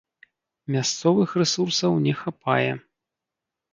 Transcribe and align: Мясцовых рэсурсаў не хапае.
Мясцовых 0.75 1.29
рэсурсаў 1.43 1.93
не 2.07 2.13
хапае. 2.25 2.71